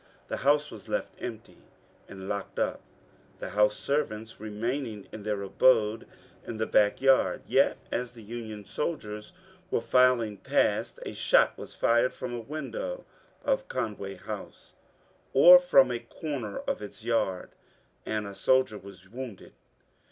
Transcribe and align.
The 0.29 0.37
house 0.37 0.71
was 0.71 0.89
left 0.89 1.13
empty 1.19 1.59
uid 2.09 2.27
locked 2.27 2.57
up, 2.57 2.81
the 3.37 3.49
house 3.49 3.77
servants 3.77 4.39
remaining 4.39 5.07
in 5.11 5.21
their 5.21 5.43
abode 5.43 6.07
in 6.43 6.57
the 6.57 6.65
back 6.65 7.01
yard. 7.03 7.43
Yet 7.45 7.77
as 7.91 8.13
the 8.13 8.23
Union 8.23 8.65
soldiers 8.65 9.31
were 9.69 9.79
filing 9.79 10.37
past 10.37 10.97
a 11.05 11.13
shot 11.13 11.55
was 11.55 11.75
fired 11.75 12.13
from 12.15 12.33
a 12.33 12.39
window 12.39 13.05
of 13.45 13.67
Conway 13.67 14.15
House, 14.15 14.73
or 15.33 15.59
from 15.59 15.91
a 15.91 15.99
comer 15.99 16.63
of 16.65 16.81
its 16.81 17.03
yard, 17.03 17.51
and 18.03 18.25
a 18.25 18.33
soldier 18.33 18.79
wounded. 18.79 19.53